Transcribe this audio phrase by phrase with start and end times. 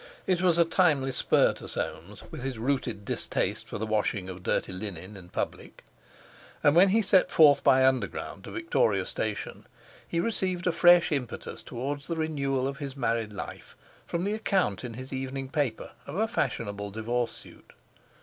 [0.25, 4.41] It was a timely spur to Soames, with his rooted distaste for the washing of
[4.41, 5.83] dirty linen in public.
[6.63, 9.67] And when he set forth by Underground to Victoria Station
[10.07, 13.77] he received a fresh impetus towards the renewal of his married life
[14.07, 17.73] from the account in his evening paper of a fashionable divorce suit.